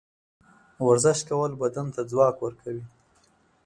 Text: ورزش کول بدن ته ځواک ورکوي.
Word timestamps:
ورزش 0.87 1.19
کول 1.29 1.51
بدن 1.61 1.87
ته 1.95 2.01
ځواک 2.11 2.35
ورکوي. 2.41 2.83